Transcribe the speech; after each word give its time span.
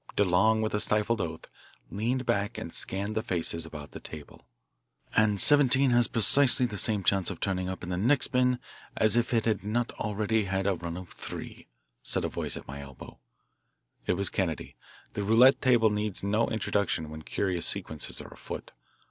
DeLong, 0.17 0.63
with 0.63 0.73
a 0.73 0.79
stifled 0.79 1.21
oath, 1.21 1.47
leaned 1.91 2.25
back 2.25 2.57
and 2.57 2.73
scanned 2.73 3.13
the 3.13 3.21
faces 3.21 3.67
about 3.67 3.91
the 3.91 3.99
table. 3.99 4.41
"And 5.15 5.39
'17' 5.39 5.91
has 5.91 6.07
precisely 6.07 6.65
the 6.65 6.79
same 6.79 7.03
chance 7.03 7.29
of 7.29 7.39
turning 7.39 7.69
up 7.69 7.83
in 7.83 7.89
the 7.89 7.97
next 7.97 8.25
spin 8.25 8.57
as 8.97 9.15
if 9.15 9.31
it 9.31 9.45
had 9.45 9.63
not 9.63 9.91
already 9.99 10.45
had 10.45 10.65
a 10.65 10.73
run 10.73 10.97
of 10.97 11.09
three," 11.09 11.67
said 12.01 12.25
a 12.25 12.29
voice 12.29 12.57
at 12.57 12.67
my 12.67 12.81
elbow. 12.81 13.19
It 14.07 14.13
was 14.13 14.29
Kennedy. 14.29 14.75
The 15.13 15.21
roulette 15.21 15.61
table 15.61 15.91
needs 15.91 16.23
no 16.23 16.47
introduction 16.47 17.11
when 17.11 17.21
curious 17.21 17.67
sequences 17.67 18.21
are 18.21 18.33
afoot. 18.33 18.71